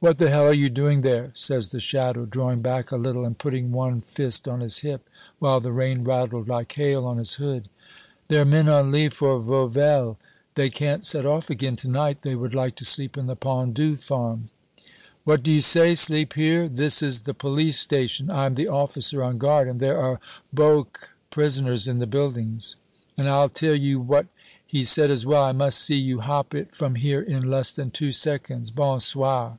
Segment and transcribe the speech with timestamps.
[0.00, 3.36] "'What the hell are you doing there?' says the shadow, drawing back a little and
[3.36, 7.68] putting one fist on his hip, while the rain rattled like hail on his hood.
[8.28, 10.14] "'They're men on leave for Vauvelles
[10.54, 13.96] they can't set off again to night they would like to sleep in the Pendu
[13.96, 14.50] farm.'
[15.24, 15.96] "'What do you say?
[15.96, 16.68] Sleep here?
[16.68, 20.20] This is the police station I am the officer on guard and there are
[20.52, 22.76] Boche prisoners in the buildings.'
[23.16, 24.26] And I'll tell you what
[24.64, 27.90] he said as well 'I must see you hop it from here in less than
[27.90, 28.70] two seconds.
[28.70, 29.58] Bonsoir.'